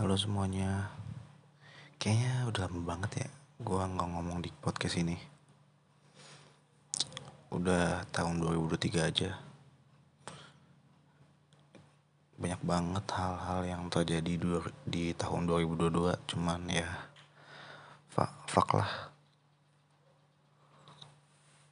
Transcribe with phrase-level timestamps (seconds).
[0.00, 0.88] Halo semuanya.
[2.00, 3.28] Kayaknya udah lama banget ya
[3.60, 5.12] Gue nggak ngomong di podcast ini.
[7.52, 9.36] Udah tahun 2023 aja.
[12.40, 14.40] Banyak banget hal-hal yang terjadi
[14.88, 16.88] di tahun 2022 Cuman ya
[18.08, 19.12] Fuck, fuck lah.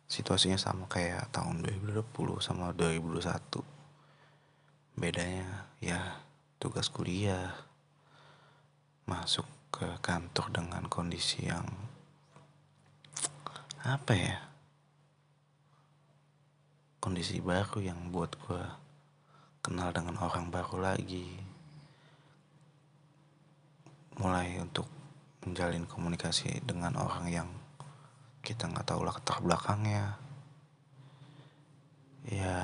[0.05, 3.65] Situasinya sama kayak tahun 2020 sama 2021
[5.01, 6.21] Bedanya ya
[6.61, 7.68] tugas kuliah
[9.09, 11.65] masuk ke kantor dengan kondisi yang
[13.81, 14.37] apa ya?
[17.01, 18.65] Kondisi baru yang buat gue
[19.65, 21.41] kenal dengan orang baru lagi.
[24.21, 24.85] Mulai untuk
[25.49, 27.49] menjalin komunikasi dengan orang yang
[28.45, 30.21] kita nggak tahu latar belakangnya.
[32.29, 32.61] Ya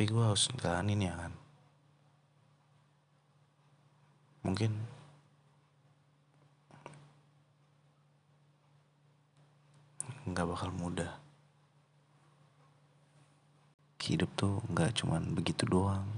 [0.00, 1.28] tapi gue harus jalanin ya kan?
[4.40, 4.72] Mungkin.
[10.24, 11.20] Nggak bakal mudah.
[14.00, 16.08] Hidup tuh nggak cuman begitu doang.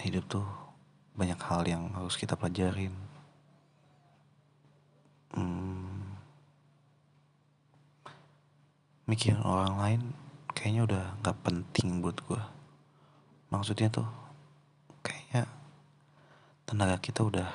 [0.00, 0.48] Hidup tuh
[1.20, 2.96] banyak hal yang harus kita pelajarin.
[5.36, 6.16] Hmm,
[9.04, 10.02] mikirin orang lain
[10.58, 12.42] kayaknya udah nggak penting buat gue
[13.54, 14.10] maksudnya tuh
[15.06, 15.46] kayaknya
[16.66, 17.48] tenaga kita udah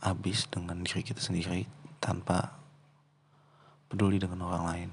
[0.00, 1.68] habis dengan diri kita sendiri
[2.00, 2.56] tanpa
[3.92, 4.90] peduli dengan orang lain.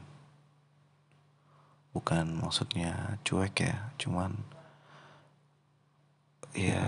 [1.95, 4.35] Bukan maksudnya cuek ya cuman
[6.53, 6.85] ya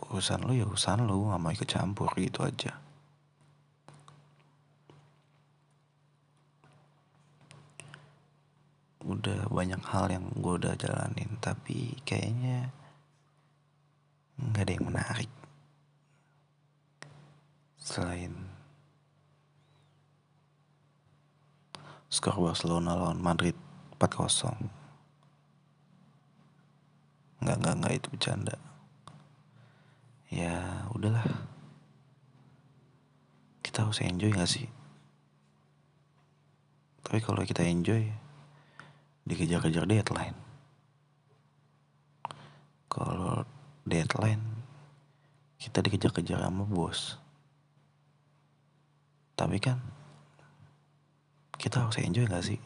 [0.00, 2.76] urusan lu ya urusan lu nggak mau ikut campur gitu aja
[9.20, 12.72] udah banyak hal yang gue udah jalanin tapi kayaknya
[14.40, 15.32] nggak ada yang menarik.
[17.76, 18.32] Selain
[22.08, 23.54] skor Barcelona lawan Madrid
[24.00, 24.56] 4-0
[27.40, 28.56] nggak nggak nggak itu bercanda.
[30.32, 31.26] Ya udahlah.
[33.60, 34.66] Kita harus enjoy gak sih?
[37.02, 38.29] Tapi kalau kita enjoy
[39.30, 40.36] dikejar-kejar deadline.
[42.90, 43.46] Kalau
[43.86, 44.42] deadline
[45.62, 47.14] kita dikejar-kejar sama bos.
[49.38, 49.78] Tapi kan
[51.60, 52.60] kita harus enjoy gak sih